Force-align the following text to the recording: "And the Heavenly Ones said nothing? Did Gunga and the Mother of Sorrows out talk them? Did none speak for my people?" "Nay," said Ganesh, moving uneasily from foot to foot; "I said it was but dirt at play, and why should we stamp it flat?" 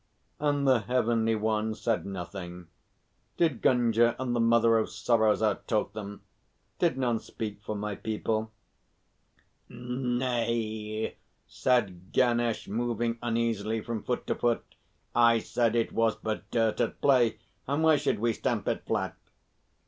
"And 0.39 0.67
the 0.67 0.79
Heavenly 0.79 1.35
Ones 1.35 1.79
said 1.79 2.07
nothing? 2.07 2.65
Did 3.37 3.61
Gunga 3.61 4.19
and 4.19 4.35
the 4.35 4.39
Mother 4.39 4.79
of 4.79 4.89
Sorrows 4.89 5.43
out 5.43 5.67
talk 5.67 5.93
them? 5.93 6.23
Did 6.79 6.97
none 6.97 7.19
speak 7.19 7.61
for 7.61 7.75
my 7.75 7.93
people?" 7.93 8.51
"Nay," 9.69 11.17
said 11.45 12.11
Ganesh, 12.13 12.67
moving 12.67 13.19
uneasily 13.21 13.79
from 13.81 14.01
foot 14.01 14.25
to 14.25 14.33
foot; 14.33 14.65
"I 15.13 15.37
said 15.37 15.75
it 15.75 15.91
was 15.91 16.15
but 16.15 16.49
dirt 16.49 16.81
at 16.81 16.99
play, 16.99 17.37
and 17.67 17.83
why 17.83 17.97
should 17.97 18.17
we 18.17 18.33
stamp 18.33 18.67
it 18.69 18.83
flat?" 18.87 19.15